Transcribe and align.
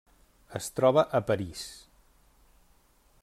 Es 0.59 0.69
troba 0.79 1.03
a 1.19 1.21
París. 1.27 1.63